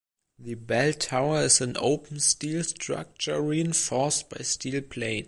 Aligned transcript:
The 0.39 0.55
bell 0.55 0.93
tower 0.93 1.41
is 1.43 1.61
an 1.61 1.77
open 1.77 2.19
steel 2.21 2.63
structure 2.63 3.39
reinforced 3.39 4.31
by 4.31 4.37
steel 4.37 4.81
plates. 4.81 5.19